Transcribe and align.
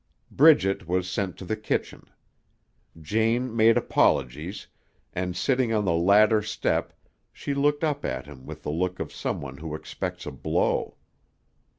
Bridget 0.31 0.87
was 0.87 1.07
sent 1.07 1.37
to 1.37 1.45
the 1.45 1.55
kitchen. 1.55 2.09
Jane 2.99 3.55
made 3.55 3.77
apologies, 3.77 4.65
and 5.13 5.37
sitting 5.37 5.71
on 5.71 5.85
the 5.85 5.93
ladder 5.93 6.41
step 6.41 6.93
she 7.31 7.53
looked 7.53 7.83
up 7.83 8.03
at 8.03 8.25
him 8.25 8.47
with 8.47 8.63
the 8.63 8.71
look 8.71 8.99
of 8.99 9.13
some 9.13 9.41
one 9.41 9.57
who 9.57 9.75
expects 9.75 10.25
a 10.25 10.31
blow. 10.31 10.95